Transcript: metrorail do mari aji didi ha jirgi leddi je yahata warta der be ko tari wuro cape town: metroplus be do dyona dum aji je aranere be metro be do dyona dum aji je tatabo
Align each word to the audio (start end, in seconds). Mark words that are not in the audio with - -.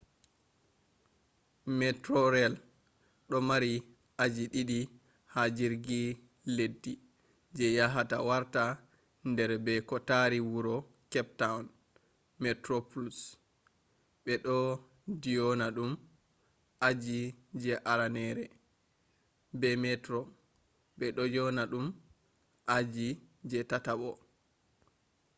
metrorail 1.79 2.53
do 3.29 3.37
mari 3.49 3.73
aji 4.23 4.43
didi 4.53 4.79
ha 5.33 5.41
jirgi 5.57 6.01
leddi 6.55 6.93
je 7.55 7.65
yahata 7.77 8.17
warta 8.29 8.63
der 9.37 9.51
be 9.65 9.73
ko 9.89 9.95
tari 10.09 10.39
wuro 10.49 10.75
cape 11.11 11.33
town: 11.41 11.63
metroplus 12.41 13.17
be 14.23 14.33
do 14.45 14.57
dyona 15.23 15.67
dum 15.77 15.91
aji 16.87 17.19
je 17.61 17.73
aranere 17.91 18.45
be 19.59 19.69
metro 19.83 20.21
be 20.97 21.05
do 21.15 21.23
dyona 21.33 21.63
dum 21.71 21.85
aji 22.75 23.07
je 23.49 23.59
tatabo 23.69 24.11